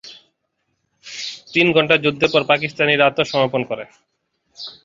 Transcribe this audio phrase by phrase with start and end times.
[1.53, 3.85] তিন ঘণ্টা যুদ্ধের পর পাকিস্তানিরা আত্মসমর্পণ করে।